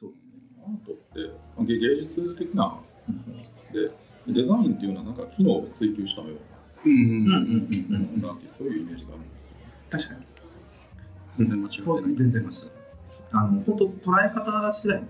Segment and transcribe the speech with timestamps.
[0.00, 0.32] そうですね。
[0.64, 3.42] アートって芸術的なもの
[3.72, 3.90] で、
[4.26, 6.34] デザインっていうのはなんか機能を追求したような、
[6.84, 9.56] うんうんうんうんなんていうそういうイメージがあるんですよ。
[9.90, 10.20] 確かに。
[11.38, 12.16] 全然間違そうってない。
[12.16, 12.74] 全然間違ってない
[13.32, 15.02] あの本当捉え方次第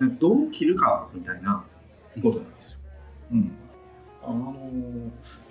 [0.00, 1.64] なんで、どう切るかみたいな
[2.22, 2.80] ことなんですよ。
[3.32, 3.52] うん。
[4.22, 4.54] あの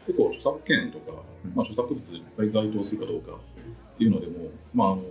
[0.06, 1.24] 結構著作権とか、
[1.56, 4.34] まあ、著作物いっぱい該当するかどうかっていうのでも、
[4.74, 5.02] まあ、あの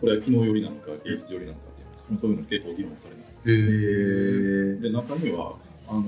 [0.00, 1.69] これは機能寄りなのか芸術寄りなのか
[2.00, 3.24] そのそういうの結構議論されない。
[3.44, 5.54] へーへで中には
[5.88, 6.02] あの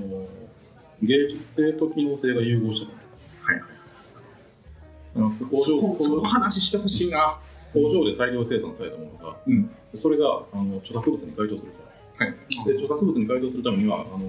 [1.01, 2.97] 芸術性と機能性が融合したも
[3.43, 5.19] はいはい。
[5.19, 5.29] の。
[5.29, 7.39] 工そこ場その話してほしいな。
[7.73, 11.79] 工場で大量生産されたものが、うんそれがあの著作物に該当するか
[12.19, 12.25] ら。
[12.25, 12.65] はい。
[12.65, 14.19] で著作物に該当するためにはあの、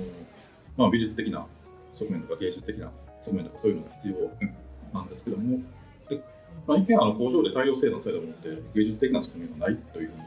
[0.77, 1.47] まあ、美術的な
[1.93, 2.91] 側面とか芸術的な
[3.23, 4.15] 側面とかそういうのが必要
[4.93, 5.59] なんですけども、
[6.09, 6.21] で
[6.67, 10.23] まあ、一見あの工場で大量生産されたものって芸術的な側面がないというふうに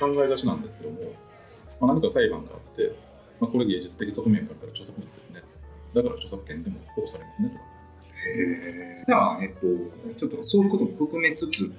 [0.00, 0.98] 考えがちなんですけども、
[1.80, 2.92] まあ、何か裁判があって、
[3.40, 5.42] まあ、これ芸術的側面から著作物ですね。
[5.94, 7.62] だから著作権でも保護されますねとか。
[9.06, 9.60] じゃあ、えっと、
[10.18, 11.72] ちょっとそういうことも含めつつ、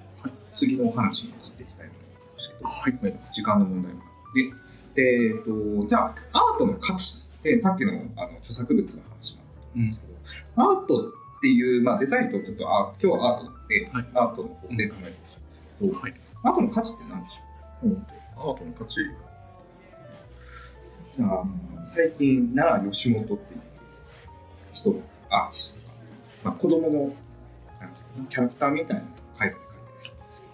[0.55, 4.01] 次のお話に移っていきたいと思うんですけど、はい、時間の問題も。
[4.01, 14.07] あって、で、えっと、じゃあ、アートの価値って、さっきのあの著作物の話もあったんですけど、アートっていう、まあ、デザインとちょっとあ今日はアートなんで、はい。
[14.13, 15.09] アートの方で考えてほしいん。
[15.09, 16.13] ですけど、はい。
[16.43, 17.50] アートの価値って何でしょう？
[18.37, 19.01] アートの価値。
[21.19, 21.43] あ
[21.83, 23.61] 最近奈良吉本っていう
[24.73, 25.87] 人アーティスト
[26.45, 26.99] が、まあ、子供の
[27.79, 30.53] なんていうのキャラクターみたいなのを描いて描いてる人なんですけど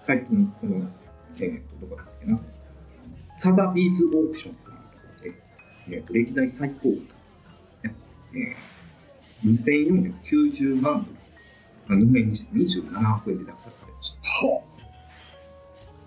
[0.00, 0.90] 最近この、
[1.36, 2.40] えー、とどこだっけな。
[3.34, 5.34] サザビーズオークションというところで、
[5.88, 7.00] えー、と歴代最高額、
[8.34, 11.16] えー、2490万ドル、
[11.88, 14.71] まあ、日本円にして27億円で落札されました。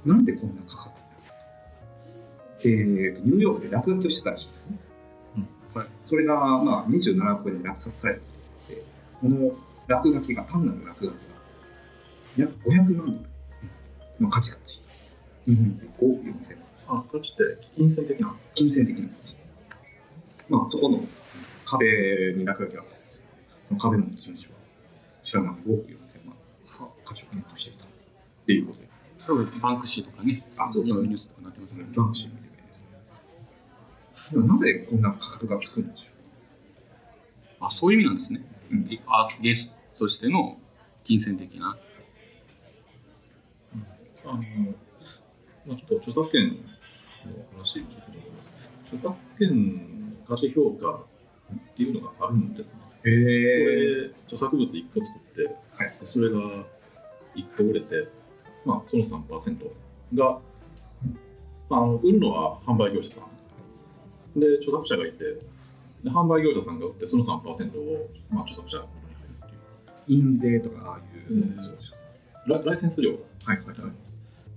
[0.06, 0.90] なんでこんな価格
[2.64, 4.78] で、えーとニューヨークで落書きをしてたらしいんですよね。
[5.38, 8.20] うんはいそれが、まあ、27億円で落札された
[8.70, 8.84] で、
[9.22, 9.52] この
[9.88, 11.18] 落書きが、単なる落書きが、
[12.38, 13.20] 約500万ドル
[14.20, 15.52] の価値がついた。
[15.52, 16.58] 日本で5億4000
[16.88, 17.00] 万。
[17.00, 19.38] あ価値って金銭的な金銭的な価値。
[20.50, 21.04] まあ、そこの
[21.66, 23.26] 壁に落書きがあったんです
[23.68, 24.52] その壁の持ち主は、
[25.24, 26.36] 知らない5億4000万
[27.04, 27.88] 価値を検討していたっ
[28.46, 28.85] ていうこと
[29.26, 31.86] で、それはバンクシーとかね、あそうですねニュースとかなってますよね。
[31.96, 34.32] バンクシーの有名ですね。
[34.32, 38.42] でもなぜこんな価格がつくんでしょあ、そういう意味なんですね。
[38.72, 40.58] うんあ芸術としての
[41.04, 41.78] 金銭的な。
[44.26, 44.34] あの、
[45.66, 46.56] まあ、ちょっと著作権の
[47.58, 48.72] 話、ちょっと戻ります。
[48.84, 51.06] 著作権の価値評価
[51.54, 52.84] っていうのがあるんですね。
[53.04, 56.40] うへこれ、著作物1個作って、はいそれが
[57.36, 58.08] 1個売れて、
[58.66, 59.72] まあ、その3%
[60.16, 60.40] が、
[61.70, 63.22] まあ、あの売るのは販売業者さ
[64.36, 64.40] ん。
[64.40, 65.24] で、著作者がいて、
[66.04, 70.20] で販売業者さんが売って、その3%を、まあ、著作者の元に入るっていう。
[70.20, 71.62] 印税とかああいう、うん。
[71.62, 71.78] そう
[72.48, 73.12] ラライセンス料
[73.44, 73.76] はいはいはい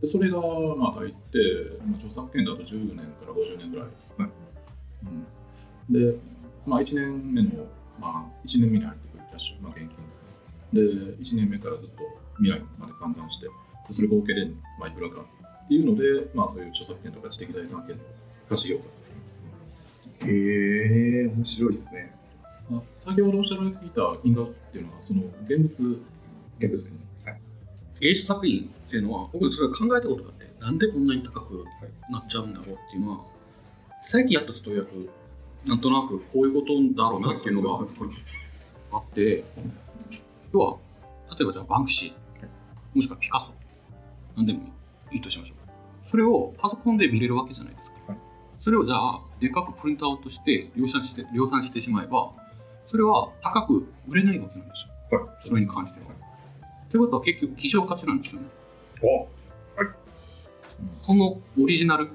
[0.01, 0.37] でそれが
[0.77, 3.87] まあ大抵、まあ、著作権だと10年から50年ぐらい、
[4.19, 4.31] はい。
[5.91, 6.19] うん、で、
[6.67, 7.67] まあ、1年目の、
[7.99, 10.29] まあ、1年目に入ってくるキャッシュ、まあ、現金ですね。
[10.73, 10.81] で
[11.19, 12.03] 1年目からずっと
[12.37, 13.53] 未来まで換算してで
[13.91, 14.47] それ合計で、
[14.79, 15.23] まあ、いくらか
[15.65, 18.03] っていうので、まあ、そういう著作権とか知的財産権の
[18.49, 19.45] 価値評価って言います。
[19.45, 22.15] ねへえ面白いですね。
[22.71, 26.03] まあ先ほどおっしゃられていた金額っていうのはその現物
[26.59, 26.99] 逆ですね。
[27.25, 27.41] はい
[28.01, 31.65] 芸術作品っていうのは、僕それ考えたことがあって、なんでこんなに高く
[32.11, 33.25] なっちゃうんだろうっていうのは、
[34.07, 35.11] 最近やっとちょっとようやく、
[35.69, 37.85] なんとなくこういうことだろうなっていうのが
[38.93, 39.45] あって、
[40.53, 40.77] 要は、
[41.37, 42.13] 例えばじゃあバンクシー、
[42.95, 43.53] もしくはピカソ、
[44.39, 44.61] なんでも
[45.11, 46.09] いいとしましょう。
[46.09, 48.13] それをパソコンで見れるわけじゃないですか。
[48.13, 48.19] はい
[48.59, 52.33] それをじゃあ、でかくプリントアウトして量産して量産してしまえば、
[52.87, 55.19] それは高く売れないわけなんですよ。
[55.21, 56.07] はそれに関しては。
[56.91, 58.49] ということは結局希少価値なんですよね。
[59.03, 59.29] お
[61.01, 62.09] そのオリジナル、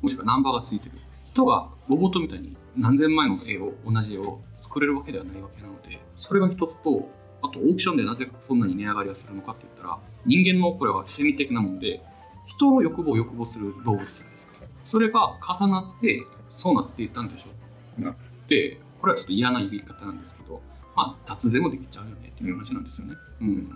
[0.00, 0.92] もしくはナンバーがついてる
[1.26, 7.08] 人がロボットみたいに何千枚の絵を、同じ絵を作れるわけではないわけなので、それが一つと、
[7.44, 12.00] あとオークションでなぜそんなに値上がりがするのかって言ったら、人間のこれは心理的なもので、
[12.46, 14.54] 人の欲望を欲望する動物じゃないですか。
[14.86, 16.22] それが重なって、
[16.56, 17.50] そうなっていったんでしょ
[17.98, 18.02] う。
[18.02, 18.16] な
[18.48, 20.62] で、これはちょっと嫌な言い方なんですけど、
[20.96, 23.14] まあ、脱税もできちゃうよねっていう話なんですよね。
[23.42, 23.68] うん。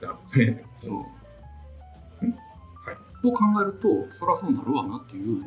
[0.00, 0.92] なるほどねそう。
[0.92, 5.44] はいと考えると、そりゃそうなるわなっていう。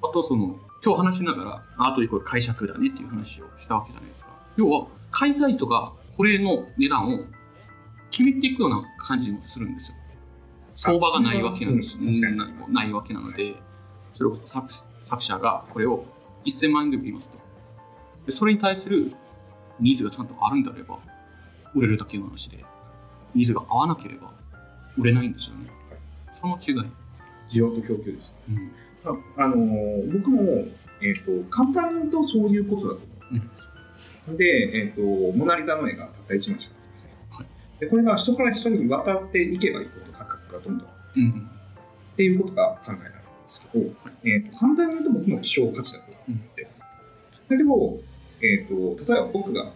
[0.00, 4.30] あと、その、今日話しながら、アートイコール解釈だねっていう話をしたわけじゃないですか。
[4.56, 7.20] 要は、海外とかこれの値段を
[8.10, 9.96] 決めていくような感じもするんですよ。
[10.76, 12.02] 相場がないわけなんですよ。
[12.04, 13.54] うんないないわけなので、
[14.14, 14.68] それこそ作
[15.04, 16.04] 作者がこれを
[16.46, 17.38] 1000万円で売りますと
[18.26, 19.12] でそれに対する
[19.80, 20.98] ニーズがちゃんとあるんであれば
[21.74, 22.64] 売れるだけの話で
[23.34, 24.32] ニーズが合わなければ
[24.96, 25.70] 売れないんですよね
[26.40, 26.90] その違い、
[27.50, 28.34] 需要と供給です。
[28.48, 28.70] うん
[29.36, 30.42] あのー僕も、
[31.02, 33.00] えっ、と、簡単に言うとそういうことだと
[33.30, 33.70] 思うんですよ。
[34.28, 37.12] で、えっ、と、モナリザの絵がたった1枚しかありません。
[37.30, 37.46] はい
[37.80, 41.50] で、これが人から人に渡っていけばいいほど価格がどんどんうん
[42.14, 43.18] っていうことが考えられるんで
[43.48, 43.84] すけど、
[44.24, 46.90] えー、と簡単に言うと僕も希少価値だと思っています。
[47.48, 47.98] だけど、
[48.40, 49.70] えー、と例えば僕が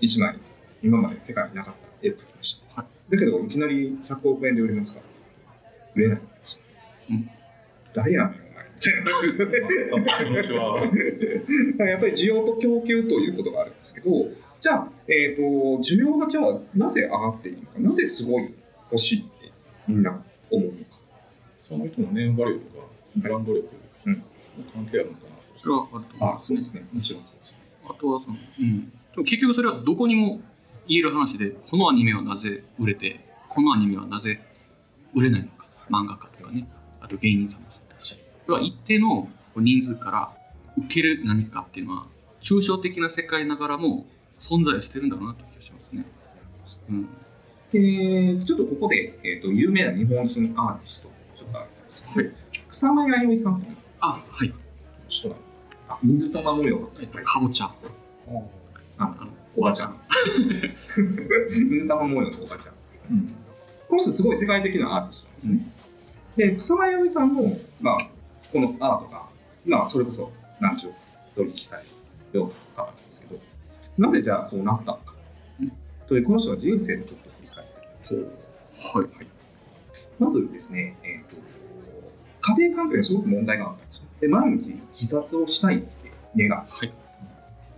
[0.00, 0.38] 1枚
[0.82, 2.80] 今まで世界になかった絵を描きました。
[2.80, 5.06] はだけどいきなり100億円で売れますから
[5.96, 6.60] 売れないんですよ。
[7.10, 7.30] うん
[7.92, 8.49] 誰やねん
[11.78, 14.28] やっぱり需要と供給ということがあるんですけど、
[14.60, 15.42] じゃあ、えー、と
[15.82, 18.54] 需要がじゃあなぜ上がっているのか、なぜすごい
[18.90, 19.52] 欲しいって
[19.86, 20.78] みんな思うのか。
[21.58, 22.86] その人のネームバリューとか、
[23.16, 23.68] ブランド力
[24.06, 24.20] うんの
[24.72, 25.60] 関係あるのかなと。
[25.60, 26.86] それはあると思いあますそうですね。
[26.92, 27.62] もちろんそうですね。
[27.88, 28.86] あとはその、うん、で
[29.16, 30.40] も結局それはどこにも
[30.88, 34.40] 言える話でこのアニメはなぜ売れてこのアニメはなぜ
[35.14, 36.68] 売れないのか漫画家とかね
[37.00, 37.64] あと芸人さん
[38.50, 40.30] 要は一定の人数から
[40.76, 42.06] 受ける何かっていうのは
[42.40, 44.06] 抽象的な世界ながらも
[44.40, 46.04] 存在はしてるんだろうなという気がしますね。
[46.88, 47.08] うん、
[47.70, 52.36] で、ちょっとここで、えー、と有名な日本人アーティストちょっとあるんですけど、はい。
[52.68, 54.52] 草間彌生さんあはい、
[55.08, 55.36] 人
[55.88, 57.66] あ水玉模様がえっと、かぼちゃ。
[57.66, 57.70] あ
[58.98, 59.96] あのおばちゃん。
[61.70, 63.34] 水玉模様のおばちゃん、うん。
[63.88, 65.72] この人すごい世界的なアーティストなんですね、
[66.36, 67.42] で草間彌生さんの、
[67.80, 67.98] まあ、
[68.52, 69.22] このアートが、
[69.64, 70.30] まあ、それこそ
[70.60, 70.96] 何十億
[71.36, 71.88] 取引される
[72.38, 72.48] よう
[72.78, 73.40] な方なんですけど
[73.98, 75.14] なぜじゃあそうなったのか、
[75.60, 75.72] うん
[76.08, 78.50] というこの人の人生をちょっと振り返ってみます
[78.96, 79.26] はい
[80.18, 81.50] まずですね、えー、と
[82.40, 84.02] 家庭環境にすごく問題があったんですよ。
[84.20, 86.66] で、毎日自殺をしたいって願う。
[86.68, 86.92] はい。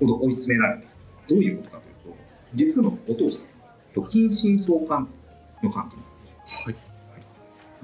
[0.01, 0.89] ほど追い詰められた。
[1.29, 2.19] どういうことかというと、
[2.55, 3.47] 実のお父さん
[3.95, 5.09] と近親相関
[5.63, 5.97] の関係。
[6.71, 6.77] はい。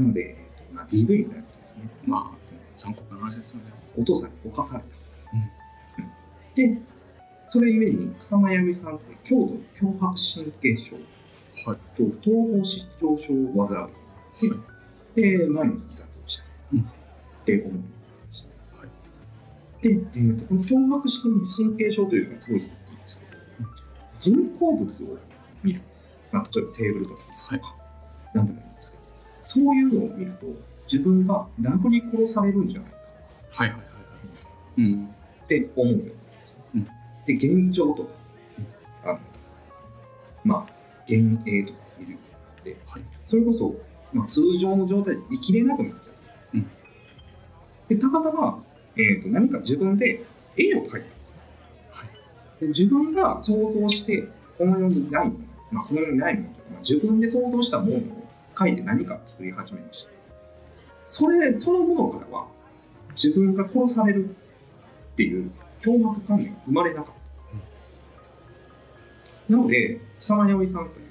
[0.00, 1.88] なので、えーとまあ、DV みたいなことですね。
[2.06, 2.37] まあ
[2.78, 3.72] 残酷な話ですよね。
[3.96, 4.86] お父さんに侵された。
[5.34, 5.58] うん
[6.54, 6.78] で、
[7.46, 10.96] それゆえに草間彌生さんって強度強迫神経症
[11.66, 13.90] はいと統合失調症を患う。
[15.14, 16.44] で、で毎日自殺をした。
[16.72, 16.84] うんっ
[17.44, 17.88] て思うんで
[18.32, 18.88] すねはい
[19.82, 21.04] で、えー、とこの強迫
[21.56, 22.74] 神経症というのがすごいいいんで
[23.06, 23.24] すけ
[23.62, 23.68] ど、
[24.18, 25.18] 人工物を
[25.62, 25.80] 見る、
[26.32, 27.76] まあ、例えばテーブルとか椅子とか、
[28.34, 29.04] なんでもいいんですけど、
[29.40, 30.46] そういうのを見ると、
[30.90, 32.96] 自分が殴り殺されるんじゃないか
[33.50, 33.92] はいはいはいは
[34.78, 34.80] い。
[34.80, 35.04] うん。
[35.44, 36.12] って思うようんで
[36.46, 38.10] すねうんで、幻聴とか、
[39.04, 39.18] あの
[40.44, 40.58] まあ、
[41.08, 43.74] 幻影とか見るようになって、はいそれこそ、
[44.14, 45.98] まあ、通常の状態で生きれなくなっちゃ
[46.54, 46.56] う。
[46.56, 46.70] うん
[47.88, 48.62] で、たまたま、
[48.96, 50.22] えー、と何か自分で
[50.56, 50.96] 絵を描いた。
[50.96, 51.08] はい
[52.60, 55.38] で自分が想像して、この世にないもの、
[55.70, 58.02] まあ、この世にないものとか、まあ、自分で想像したものを
[58.54, 60.17] 描いて何か作り始めました。
[61.08, 62.46] それそのものからは、
[63.16, 65.50] 自分が殺されるっていう
[65.80, 67.14] 脅迫観念が生まれなかっ
[69.48, 69.52] た。
[69.52, 71.06] なので、草間彌生さんという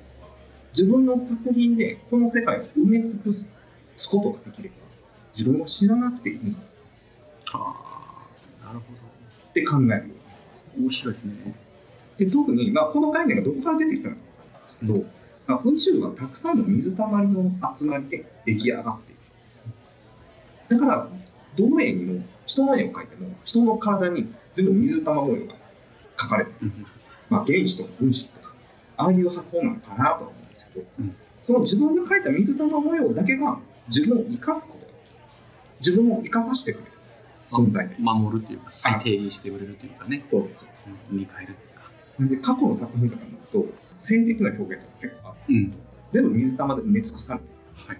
[0.71, 3.51] 自分の作品でこの世界を埋め尽くす
[4.11, 4.75] ことができれば、
[5.35, 6.55] 自分は死ななくていい
[7.51, 7.75] あ
[8.61, 8.93] あ、なるほ
[9.49, 9.95] って考えるよ
[10.75, 10.83] うに。
[10.85, 11.33] 面白いですね。
[12.17, 15.05] で特に、まあ、この概念がどこから出てきたのかわかんないですけど、う
[15.47, 19.06] まあ、宇宙はたくさんの水たまりの集まりで出来上がっ。
[20.69, 21.07] だから、
[21.55, 25.53] どの絵にも、人の絵を描いても、人の体に全部水玉模様が
[26.17, 26.57] 描かれてる。
[26.63, 26.85] うん
[27.29, 28.53] まあ、原子とか分子とか、
[28.97, 34.87] ああいう発想なのかなとは思うんですけど、うんその自分が描いた水玉模様だけが自分を生かすこと。
[35.79, 36.91] 自分を生かさせてくれる
[37.47, 37.95] 存在で。
[37.99, 40.17] 守るというか、最低にしてくれるというかね。
[40.17, 40.99] そうです、そうです。
[41.11, 41.91] うん、見返るというか。
[42.19, 43.65] なんで、過去の作品とかになると、
[43.97, 45.55] 性的な表現とか結構ある。
[45.55, 45.73] うん。
[46.11, 47.51] 全部水玉で埋め尽くされてる。
[47.75, 47.97] はい。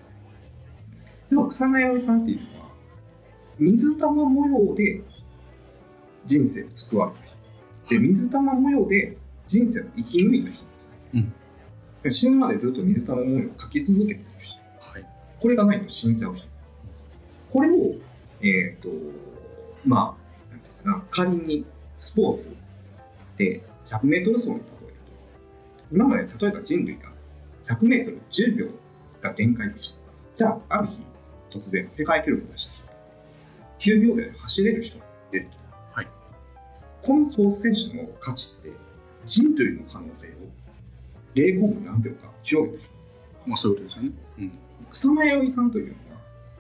[1.30, 2.40] でも草間彌生さんっていう
[3.60, 5.02] 水玉模様で
[6.26, 7.38] 人生を救われた人。
[7.90, 10.66] で、水玉模様で人生を生き抜いた人。
[11.14, 11.34] うん
[12.04, 14.62] で死ぬまでずっと水玉模様を描き続けてる人。
[14.80, 15.06] はい。
[15.40, 16.48] これがないと死んじゃう人。
[17.52, 17.96] これを、
[18.42, 18.90] えっ、と、
[19.86, 20.16] ま
[20.50, 21.66] あ、なんていうかな、仮に
[21.98, 22.56] スポーツ
[23.38, 24.94] で100メートル走に例える
[25.90, 27.10] と、今まで例えば人類が
[27.76, 28.68] 100メートル10秒
[29.22, 30.00] が限界でした。
[30.36, 31.00] じゃあ、ある日、
[31.50, 32.74] 突然世界記録を出した
[33.88, 35.48] 9秒で走れる人が出て。
[35.94, 36.08] はい
[37.02, 38.74] このスポーツ選手の価値って、
[39.26, 40.36] 人類の可能性を
[41.36, 42.94] 0コ何秒か広げた人。
[43.46, 44.12] まあそういうことですよね。
[44.40, 44.52] うん。
[44.90, 45.98] 草間彌生さんというのは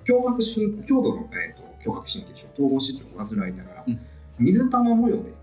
[0.05, 3.99] 強迫神強度の、えー、と強迫神経症統合失調を患いながら、うん
[4.39, 5.33] 水玉模様で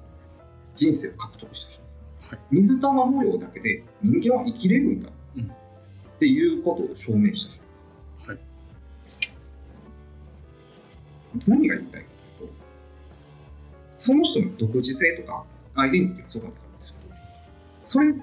[0.77, 1.83] 人生を獲得した人、
[2.31, 7.64] はい水玉模様だけで人間は生きれるんだ、うんっていうことを証明した人、
[11.47, 12.55] 何が言いたいかというと
[13.97, 17.15] その人の独自性とかアイデンティティがそこにあるんですけど
[17.85, 18.15] それ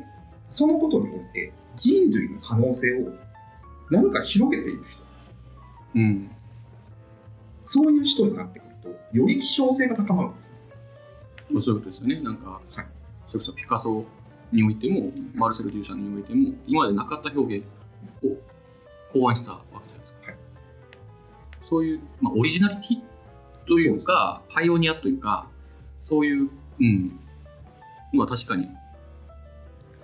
[0.47, 3.13] そのことにおいて人類の可能性を
[3.89, 5.03] 何か広げている人。
[5.95, 6.31] うん。
[7.61, 10.29] そういう人になってくるとより希少性が高まる。
[11.49, 12.21] まあそういうことですよね。
[12.21, 12.85] なんか、はい。
[13.27, 14.05] それこそピカソ
[14.51, 17.65] においても、マルセル・デューシャンにおいても、今までなかった表現
[18.23, 18.37] を
[19.11, 19.90] 考案したわけ
[21.71, 22.99] そういう、まあ、オリジナリティ
[23.65, 25.47] というか、パイオニアというか、
[26.03, 26.49] そういう、
[26.81, 27.17] うん、
[28.13, 28.69] のは確かに、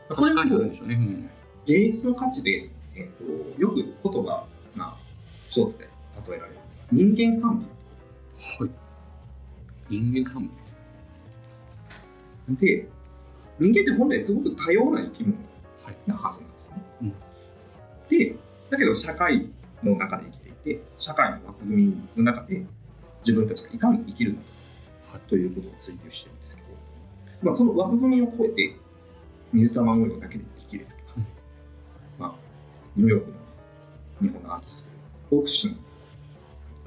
[0.08, 0.96] 確かにあるんでしょうね。
[0.96, 1.30] うん
[1.66, 4.46] 芸術の価値で、えー、とよく言葉
[4.78, 4.96] が
[5.50, 5.90] 一つで
[6.26, 6.58] 例えられる
[6.94, 7.68] 人間賛
[8.40, 8.70] はい。
[9.90, 10.50] 人間賛
[12.48, 12.88] 美で
[13.60, 15.44] 人間って本来すごく多様な生き物美。
[15.84, 15.96] はい。
[16.08, 16.82] なはずなんですね。
[17.02, 17.14] うん
[18.08, 18.36] で
[18.70, 19.50] だけど社会
[19.84, 22.66] の中で生きていて社会の枠組みの中で
[23.20, 24.44] 自分たちがいかに生きるのか
[25.14, 26.68] はいということを追求してるんですけど、
[27.42, 28.76] まあ、その枠組みを超えて
[29.54, 31.26] 水玉模様だけで生きるとか、うん
[32.20, 32.34] まあ、
[32.96, 33.38] ニューヨークの
[34.22, 34.92] 日本のアーティスト
[35.30, 35.80] フォークシーンか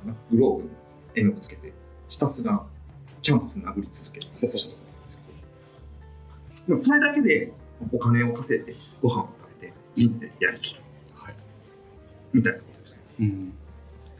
[0.06, 0.70] なグローブに
[1.14, 1.72] 絵の具つけて
[2.08, 2.62] ひたすら
[3.22, 5.38] キャンパス殴り続ける人とかなんですけど
[6.68, 7.52] まあそれだけで
[7.92, 10.82] お金を稼いでご飯を食べて人生やりきる
[11.14, 11.34] はい。
[12.32, 13.02] みたいなことですね。
[13.20, 13.52] うん。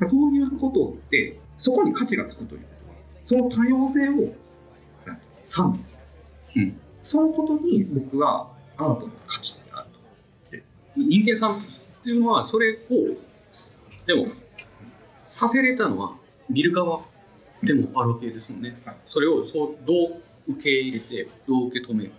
[0.06, 4.34] そういうことってそこに価値がつくということはその多様性を
[5.44, 6.04] 賛美す
[6.54, 12.76] る、うんそのことに僕はアートの価値ってあると人間賛美っていうのは、それを、
[14.06, 14.26] でも、
[15.26, 16.16] させれたのは
[16.48, 17.02] 見る側
[17.62, 18.80] でもあるわけですもんね。
[18.84, 18.96] はい。
[19.06, 20.06] それをそうど
[20.48, 22.16] う受け入れて、どう受け止めるか、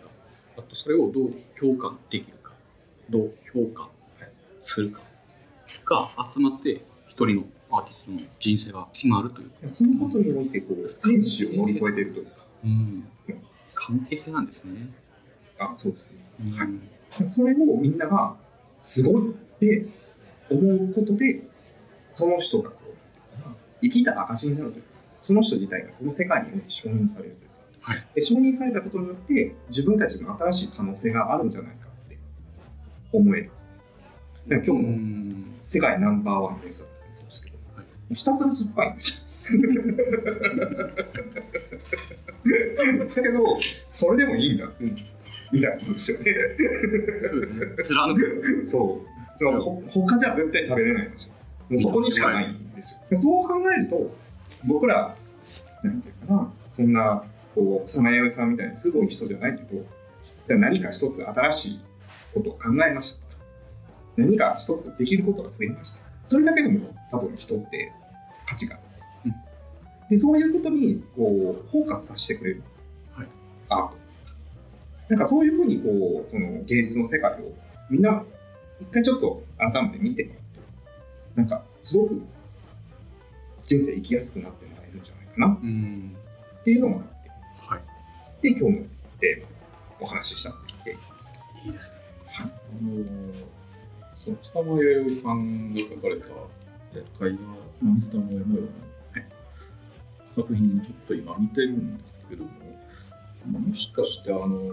[0.57, 2.51] あとそれをどう共感できるか、
[3.09, 3.89] どう評価
[4.61, 5.01] するか。
[5.85, 9.69] が集まって、一人のアーティストの人生が決まるという。
[9.69, 12.31] そのことにおいてこう選手を乗り越えているというか。
[12.63, 13.03] うん、
[13.73, 14.89] 関係性なんですね。
[15.59, 16.21] あそうですね。
[16.41, 16.51] うん。
[16.53, 17.27] はい。
[17.27, 18.35] それをみんなが
[18.79, 19.85] すごいって
[20.49, 21.41] 思うことで
[22.09, 22.93] その人がこう
[23.81, 24.87] 生きた証になるというか
[25.19, 27.49] その人自体がこの世界において承認されるという
[27.83, 28.07] か、はい。
[28.15, 32.17] で承認されたことによって自分たちの新しい可能性があるんじゃないかって
[33.11, 33.51] 思える。
[34.47, 35.41] だから今日うのん。
[35.63, 36.89] 世界ナンバーワンです
[38.13, 39.31] ひたすら酸っぱいんですよ
[43.15, 46.23] だけどそれでもいいんだ、みたいなことですよね
[47.19, 47.65] そうですね。
[47.83, 48.65] 貫く。
[48.65, 49.43] そう。
[49.43, 51.33] だからほ他じゃ絶対食べれないんですよ。
[51.69, 53.01] もうそこにしかないんですよ。
[53.09, 54.15] でそう考えると、
[54.65, 55.15] 僕ら、
[55.83, 57.23] なんていうかな、そんな、
[57.55, 59.83] こう、草間彌生さんみたいにすごい人じゃないけど、
[60.47, 61.81] じゃあ何か一つ新しい
[62.33, 63.27] ことを考えました。
[64.17, 66.05] 何か一つできることが増えました。
[66.23, 67.91] それだけでも多分人って
[68.51, 68.83] 価値がある。
[69.25, 69.35] うん
[70.09, 72.63] で、そういうことに、こう、フォーカスさせてくれる。
[73.13, 73.27] はい
[73.69, 73.95] アート。
[75.07, 77.53] なんかそういうふうに、こう、その芸術の世界を
[77.89, 78.23] みんな
[78.81, 80.41] 一回ちょっと改めて見てもらう
[81.35, 82.21] と、なんかすごく
[83.65, 86.15] 人生生きやすくなってもらえるんじゃないかなうん。
[86.59, 87.29] っていうのもあって、
[87.67, 87.81] はい。
[88.41, 88.85] で、今日の
[89.19, 89.47] テーマ
[90.01, 92.01] お話ししたって言っていいんですけど、いいですね。
[92.41, 93.61] あのー
[94.15, 96.27] その北間弥生さんが書かれた
[96.93, 97.37] え絵画
[97.81, 98.67] 「水玉模様」の
[100.25, 102.49] 作品にちょっと今似てるんですけども、
[103.51, 104.71] まあもしかしてあのー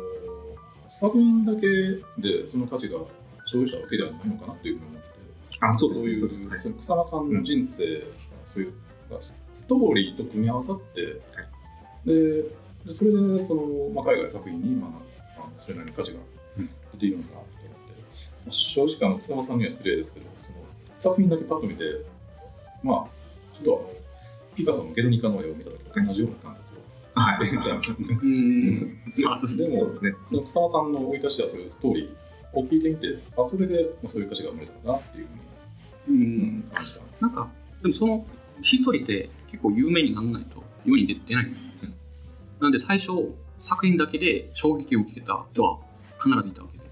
[0.88, 1.66] 作品だけ
[2.18, 2.98] でその価値が
[3.46, 5.08] 生じたわけではないのかなっていうふうに思って
[5.60, 6.48] あ、そうですね、そういうそうです。
[6.48, 6.58] はい。
[6.58, 7.32] その草間さん。
[7.32, 8.04] の人生、
[8.46, 8.72] そういう
[9.20, 11.20] スストーリーと組み合わさって、
[12.04, 12.42] で
[12.86, 14.90] でそれでその、まあ、海外作品に、まあ、
[15.36, 16.20] あのそれなりの価値が
[16.94, 20.57] 出ているのかなと思って、まあ正直あの草間さんには失礼ですけどその
[20.98, 21.84] 作品だけパッと見て
[22.82, 23.06] まあ
[23.56, 23.94] ちょっと
[24.54, 27.50] ピカソの「ゲルニカ」の絵を見た時と同じような感覚をはい。
[27.50, 28.18] 得たんですね。
[29.16, 29.36] でも
[29.76, 30.14] そうですね。
[30.26, 35.26] その草間さんの生い立ちやそういうストーリーを聞いてみて、あそれでまあそういう価値が生まれたのかなっていう
[36.06, 36.64] ふうに、ううん。
[37.20, 37.50] なんか、
[37.82, 38.24] でもその
[38.62, 41.92] ヒストリーって結構有名にならないと世に出出ないんですよ。
[42.60, 43.12] なんで最初、
[43.58, 45.78] 作品だけで衝撃を受けた人は
[46.22, 46.84] 必ずいたわけで、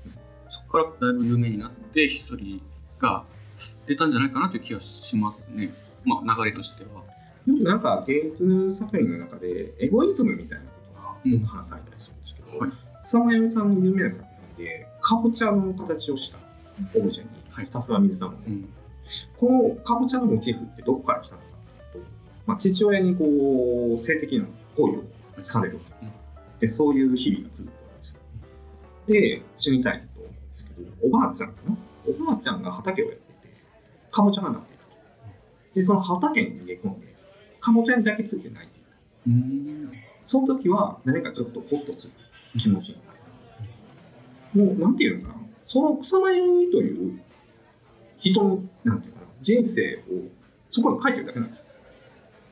[0.50, 3.24] そこからだいぶ有名になってヒストリーが
[3.86, 5.70] 出たんじゃないかなという気がしますね。
[6.04, 7.02] まあ流れとしては。
[7.46, 10.70] よくなんか芸術作品の中でエゴイズムみたいなこ
[11.24, 12.70] とがよく話されたりするんですけど、はい
[13.04, 16.38] 草間彌生さんの有名な作品で、かぼちゃの形をした
[16.98, 18.68] オブジェにはいひたすら水玉をうん。
[19.38, 21.46] このかぼちゃのモチーフってどこから来たのか
[21.88, 22.10] っていうと、
[22.46, 24.46] まあ、父親にこう性的な
[24.76, 25.04] 行為を
[25.44, 25.78] される。
[26.58, 28.20] で、そういう日々が続くわけです。
[29.06, 31.76] で、死にたいと思うんですけど、おばあちゃんかな？
[32.08, 33.25] おばあちゃんが畑をやって
[34.16, 34.90] て、かぼちゃがなっていたと。
[35.74, 37.14] で、その畑に逃げ込んで、
[37.60, 38.88] かぼちゃにだけついて泣いていた。
[39.26, 39.90] うん
[40.24, 42.12] その時は何かちょっとホッとする
[42.58, 44.58] 気持ちになれた。
[44.58, 47.20] もう、なんていうのかな、その草間彌生という
[48.18, 50.00] 人の、なんていうかな、人生を
[50.68, 51.64] そこに書いてるだけなんですよ。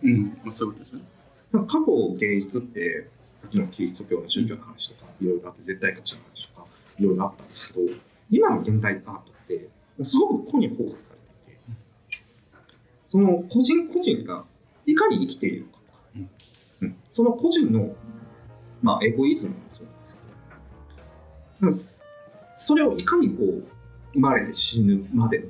[0.05, 1.03] うん、まあ、そういうことですね。
[1.53, 6.67] 過去芸術って、さっきのキリスト教の宗教の話とか、いろいろあって、絶対価値の話とか、
[6.99, 7.87] いろいろあったんですけど、
[8.31, 9.69] 今の現代アートって、
[10.03, 11.24] すごく個にフォーカスされて、
[13.15, 14.45] その個人個人が
[14.85, 15.79] いかに生きているか。
[16.17, 16.31] うん。
[16.81, 16.97] うん。
[17.13, 17.95] その個人の、
[18.83, 19.87] まあ、エゴイズムもそう
[21.61, 22.05] なんです
[22.57, 23.65] それをいかにこう、
[24.15, 25.45] 生まれて死ぬまで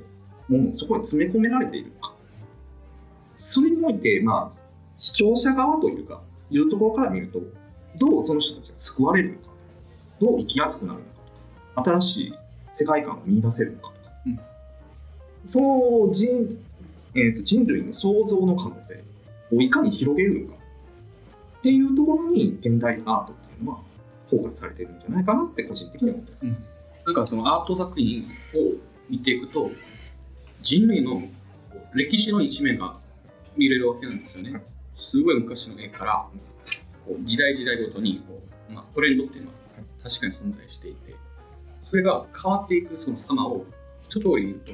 [0.47, 2.13] のものをそこに詰め込められているか。
[3.35, 4.59] それにおいて、まあ、
[4.99, 7.41] 視聴者側というか、いうところから見ると、
[7.97, 9.47] どうその人たちが救われるのか、
[10.21, 11.81] どう生きやすくなるのか。
[11.81, 12.33] とか、新しい
[12.73, 13.87] 世界観を見出せるのか。
[13.87, 14.39] とか、うん。
[15.45, 16.47] その人,、
[17.15, 19.03] えーと人類の創造の可能性
[19.51, 20.55] をいかに広げるのか
[21.59, 23.79] っていうところに現代アートっていうのは
[24.29, 26.73] フォーカスされてるんじゃないかなって個人的には思ってます。
[27.05, 28.25] なんかそのアート作品を
[29.09, 29.67] 見ていくと
[30.61, 31.19] 人類の
[31.93, 32.95] 歴史の一面が
[33.55, 34.63] 見れるわけなんですよね。
[34.97, 36.27] すごい昔の絵から
[37.05, 39.55] こう時代時代ごとにこう、まあ、トレンドっていうのは
[40.03, 41.15] 確かに存在していて
[41.83, 43.65] それが変わっていくその様を
[44.07, 44.73] 一通り見ると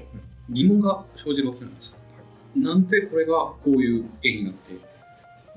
[0.49, 1.95] 疑問が生じるわけなんですよ。
[2.55, 4.75] なんでこれがこういう絵になって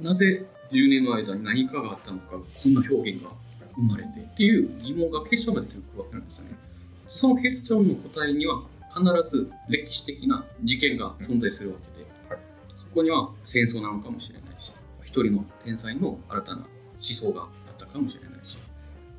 [0.00, 3.30] なぜ10年の間に何かがあったのかこんな表現が
[3.76, 6.50] 生まれてっていう疑問が結晶になっていくわけなんですよね。
[7.08, 12.40] その結晶の答えには必ず歴史的な事件が存在するわけで、はい
[12.78, 14.72] そこには戦争なのかもしれないし
[15.02, 16.66] 一人の天才の新たな思
[17.00, 18.58] 想があったかもしれないし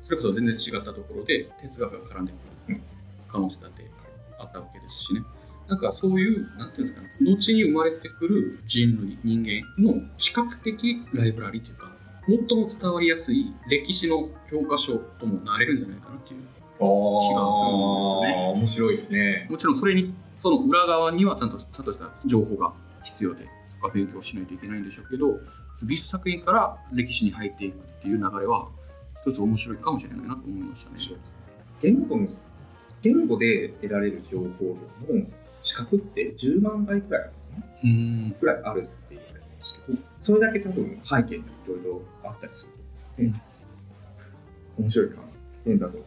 [0.02, 2.32] それこそ全然違ったところで哲学が絡んで
[2.66, 2.80] くる
[3.28, 3.90] 可能性だって
[4.38, 5.22] あったわけですしね
[5.68, 11.92] なんかそういうなんていうんですかね後に生まれてくる人類人間の視覚的ライブラリというか
[12.26, 16.40] 最も伝わりやすい歴史の教科書ともなれるんじゃないかなっていう
[16.78, 19.46] ああ、面白いですね。
[19.48, 25.38] もちろんそれにその裏側にはちゃんとちゃんとした情報が必要でそこは勉強しないといけないんでしょうけど
[25.82, 28.68] 美術作品から歴史に入っていくっていう流れは
[29.22, 30.98] 一つ面白いかもしれないなと思いましたね。
[31.80, 32.26] 言語の
[33.02, 34.76] 言語で得られる情報
[35.08, 35.26] 量の
[35.66, 37.66] 視覚って10万倍くらいあるのかな？
[37.82, 38.36] うん。
[38.38, 42.70] くらいあるって言われるんですけど、それだけ多分背景にいろいろあったりす
[43.18, 43.40] るので、
[44.78, 45.22] 面白いかな
[45.64, 45.98] 点だと。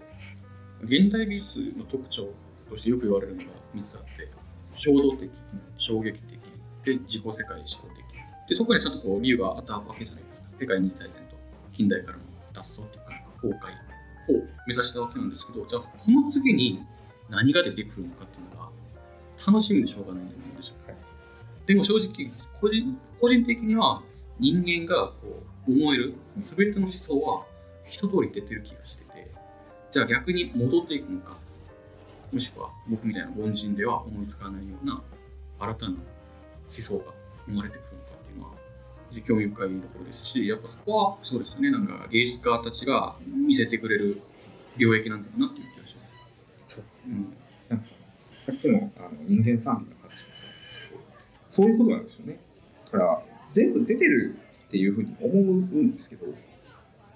[0.82, 2.30] 現代美術の特徴
[2.70, 3.44] としてよく言われるのが
[3.76, 4.32] 3つあって
[4.76, 5.30] 衝動的
[5.78, 6.40] 衝撃的
[6.86, 8.50] で自己世界思考的。
[8.50, 10.48] でそこにちゃんとこう理由があったわけじゃないですか。
[10.58, 11.36] 世界二次大戦と
[11.74, 13.06] 近代からの脱走というか
[13.42, 16.82] 崩壊を目指したわけなんですけどじゃあこの次に
[17.30, 18.59] 何が出てくるのかっていうのが
[19.46, 20.76] 楽しみでしょうがないんですよ。
[21.66, 24.02] でも正直個人個人的には
[24.40, 27.46] 人間がこう思える全ての思想は
[27.84, 29.32] 一通り出てる気がしてて
[29.92, 31.38] じゃあ逆に戻っていくのか
[32.34, 35.02] もしくは僕みたいな凡人では思いつかないような
[35.60, 36.00] 新たな思
[36.70, 37.04] 想が
[37.46, 38.52] 生まれてくるのかっていうのは
[39.28, 41.72] 興味深いところですしやっぱそこはそうですよね。
[41.72, 44.22] なんか芸術家たちが見せてくれる
[44.78, 46.76] 領域なんだろうなっていう気がします。
[46.76, 47.99] そうですうん
[48.50, 50.96] さっきのあの人間賛美の話
[51.48, 52.40] そういうことなんですよね。
[52.92, 54.36] だから全部出てる
[54.68, 56.26] っていうふうに思うんですけど、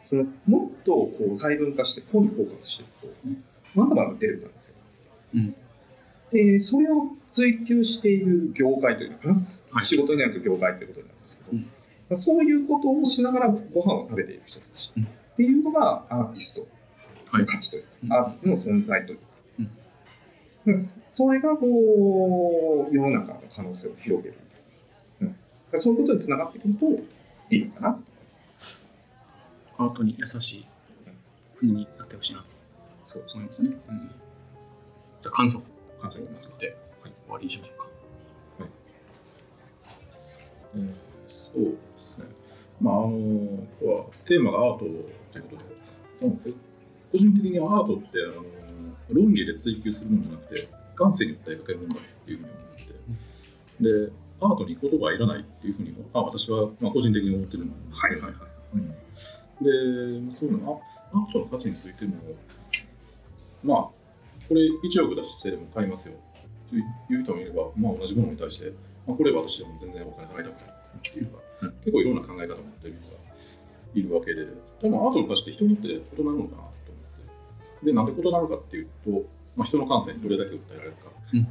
[0.01, 3.13] そのもっとこう細分化して個にフォーカスしていくと、
[3.73, 5.39] まだまだ出る可能性がある。
[5.39, 6.51] うん。
[6.53, 9.33] で、それを追求している業界というのかな、
[9.71, 9.85] はい。
[9.85, 11.55] 仕事になると業界ということになるんですけ
[12.09, 16.67] ど、そういうことをしながらご飯を食べている人たちうんっていうのがアーティスト
[17.37, 18.13] の価値というか、うん。
[18.13, 19.23] アーティストの存在というか、
[21.11, 24.37] それがこう世の中の可能性を広げる、
[25.21, 25.35] うん、
[25.71, 26.85] でそういうことにつながってくると
[27.53, 27.99] いいのかな。
[29.77, 30.67] アートに優しい
[31.57, 32.45] 国になってほしいなと
[33.05, 33.69] そう思いますね。
[33.69, 34.11] うん、
[35.21, 35.61] じゃあ感想。
[35.99, 36.57] 感想いきますか。
[36.59, 36.67] で、
[37.01, 37.85] はい、終わりにしましょうか。
[40.75, 41.71] えーそうで
[42.01, 42.27] すね。
[42.79, 43.17] まあ、あの、今
[43.79, 45.03] 日はテーマがアートという
[45.43, 45.75] ことで、
[46.27, 46.37] まあ
[47.11, 48.43] 個人的にはアートって、あの、
[49.13, 52.83] 論理で追求するものじゃなくて、感性に訴えかけるものだっていうふうに思って。
[52.83, 58.33] て、で、アートに言葉はいらないっていうふうに、まあ、私は、まあ、個人的に思ってるんですけど、はい
[58.75, 60.81] うん、で、そういうの。
[61.13, 62.15] アアートの価値についても、
[63.63, 66.15] まあ、これ1億出してでも買いますよ
[66.69, 68.73] という人もいれば、まあ、同じものに対して、
[69.05, 71.71] まあ、これ私でも全然お金払いたくないっていうか、うん。
[71.71, 73.19] 結構いろんな考え方を持ってる人が
[73.93, 74.47] いるわけで、
[74.81, 76.63] 多分アートの価値って人によって異なるのかな。
[77.83, 79.11] で、なんで異なるかっていうと、
[79.55, 81.09] まあ、人の感性にどれだけ訴えられるか。
[81.33, 81.47] うん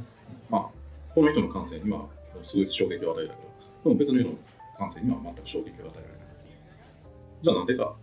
[0.49, 2.05] まあ、この人の感性には
[2.43, 3.49] すごい衝撃を与えたけど、
[3.83, 4.37] でも別の人の
[4.77, 6.17] 感性には全く衝撃を与えられない。
[7.41, 7.95] じゃあなんでか。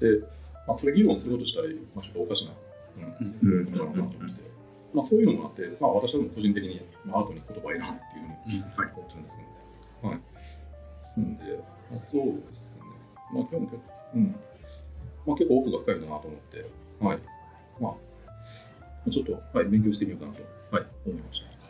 [0.00, 0.20] で、
[0.66, 2.52] まあ、それ議論すること自体、まあ、ちょっとおかしな、
[2.98, 4.50] うんうんことなのかなと思って、
[4.94, 9.42] まあ、そういうのもあって、まあ、私はも個人的に、まあ、アートに言葉はいらないっていうふうに、思ってるんです
[10.02, 10.16] ので、はい。
[10.18, 10.24] で
[11.02, 11.44] すんで、
[11.90, 12.82] まあ、そうですね。
[13.32, 13.82] まあ、今日も、
[14.14, 14.36] うん。
[15.26, 16.66] まあ、結構奥が深いなと思って、
[17.00, 17.18] はい。
[17.80, 17.88] ま
[19.06, 20.42] あ、ちょっと、はい、勉強してみようかなと、
[20.76, 21.62] はい、思いました。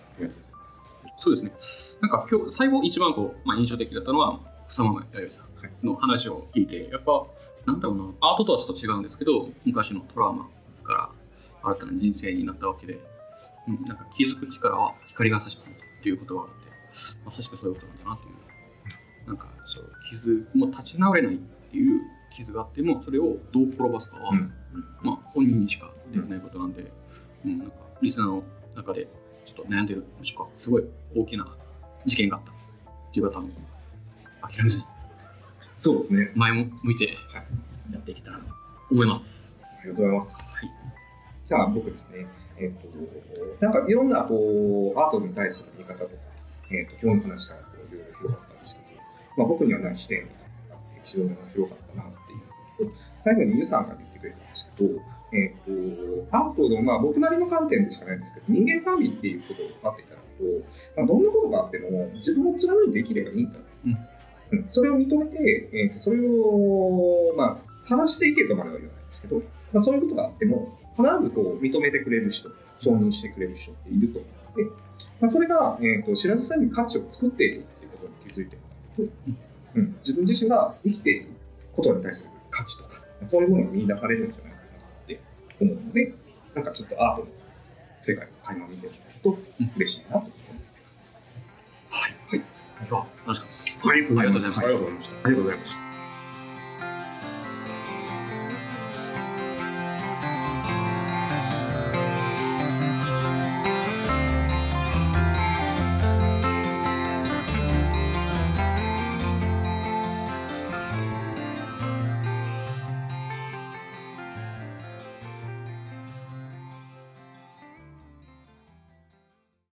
[1.19, 1.99] そうですね。
[2.03, 7.27] なんか今日、最後一番こう、まあ、印象的だったのは、草間彌生さんの話を聞いて、やっぱ、
[7.67, 10.49] なんだろうな、アートとはちょっと違うんですけど、昔のトラウマ
[10.83, 11.11] から
[11.63, 12.99] 新たな人生になったわけで、
[13.69, 16.55] うん、なんか気づく力は光が差し込むっていう言葉があって、
[17.25, 19.29] まさしくそういうことなんだなという。
[19.29, 22.01] なんか、そう、傷、もう立ち直れないっていう
[22.33, 24.53] 傷があっても、それをどう転ばすかは、うん
[25.03, 26.91] まあ、本人にしかできないことなんで、
[27.45, 29.09] うん、なんか、リスナーの中で、
[29.45, 31.47] ちょっと悩んでる、もしくはすごい大きな
[32.07, 32.55] 事件があったっ
[33.13, 33.49] ていう方も、
[34.43, 34.85] 諦めずに
[35.79, 36.31] そうですね。
[36.35, 38.45] 前も向いてはいやっていけたらと
[38.91, 39.59] 思います。
[39.63, 40.39] ありがとうございます。
[40.39, 40.83] はい
[41.45, 42.99] じゃあ僕ですね、えっ、と、
[43.61, 46.13] なんかいろんなこうアートに対する見方とか、
[46.71, 49.01] えっ、と、今日の話からいろいろ広がったんですけど、
[49.37, 50.29] まあ、僕にはない視点が
[50.71, 52.05] あって、非常に面白かったな
[53.25, 54.91] 最後にユさんが言ってくれたんですけど、
[55.33, 63.59] えっ、と、アートの、まあ僕なりの観点でしかないんですけど、人間賛美っていうことを分かっていただくと、まあ、どんなことがあっても自分を貫いて生きればいいんだ。
[64.51, 64.67] うん。
[64.69, 69.43] それを認めて、えーとそれを、まあ、晒していけとまでは言わないですけど、ま
[69.77, 74.71] あ、そういうことがあっても、必ずこう認めてくれる人、承認してくれる人っていると思うので、
[75.21, 78.63] まあ、それが、えー、と知らず知らずに価値を作っているっていうことに気づいても
[78.99, 79.13] らうと、
[79.77, 81.27] うん、自分自身が生きている
[81.75, 85.21] ことに対する価値とか、そういうものが見出されるんじゃないかなって
[85.61, 86.15] 思うので、
[86.55, 87.29] なんかちょっとアートの
[87.99, 89.39] 世界を垣間見てもらうと
[89.77, 90.53] 嬉しいなと思って
[90.87, 91.03] ます。
[91.91, 92.15] はい。
[92.29, 92.45] はい。
[92.79, 93.79] 今日は楽しかったです。
[93.89, 94.47] ありがとうございます。
[94.47, 95.15] ありがとうございましたありがとうございました。
[95.25, 95.92] ありがとうございました。